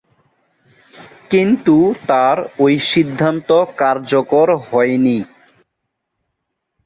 [1.31, 1.67] কিন্ত,
[2.07, 3.49] তার ঐ সিদ্ধান্ত
[3.77, 5.17] কার্যকর হয়নি।